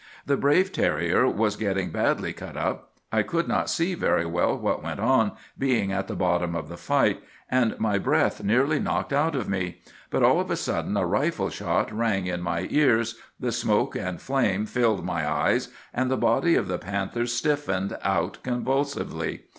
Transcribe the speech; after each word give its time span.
The 0.25 0.35
brave 0.35 0.71
terrier 0.73 1.27
was 1.27 1.55
getting 1.55 1.91
badly 1.91 2.33
cut 2.33 2.57
up. 2.57 2.93
I 3.11 3.21
could 3.21 3.47
not 3.47 3.69
see 3.69 3.93
very 3.93 4.25
well 4.25 4.57
what 4.57 4.81
went 4.81 4.99
on, 4.99 5.33
being 5.59 5.91
at 5.91 6.07
the 6.07 6.15
bottom 6.15 6.55
of 6.55 6.69
the 6.69 6.75
fight, 6.75 7.21
and 7.51 7.79
my 7.79 7.99
breath 7.99 8.43
nearly 8.43 8.79
knocked 8.79 9.13
out 9.13 9.35
of 9.35 9.47
me; 9.47 9.77
but 10.09 10.23
all 10.23 10.39
of 10.39 10.49
a 10.49 10.55
sudden 10.55 10.97
a 10.97 11.05
rifle 11.05 11.51
shot 11.51 11.95
rang 11.95 12.25
in 12.25 12.41
my 12.41 12.65
ears, 12.71 13.19
the 13.39 13.51
smoke 13.51 13.95
and 13.95 14.19
flame 14.19 14.65
filled 14.65 15.05
my 15.05 15.31
eyes, 15.31 15.67
and 15.93 16.09
the 16.09 16.17
body 16.17 16.55
of 16.55 16.67
the 16.67 16.79
panther 16.79 17.27
stiffened 17.27 17.95
out 18.01 18.39
convulsively. 18.41 19.43